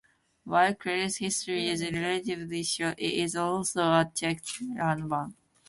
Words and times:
While 0.45 0.73
Kurir's 0.73 1.17
history 1.17 1.67
is 1.69 1.83
relatively 1.83 2.63
short, 2.63 2.95
it 2.97 3.13
is 3.21 3.35
also 3.35 3.83
a 3.83 4.11
checkered 4.15 5.07
one. 5.07 5.35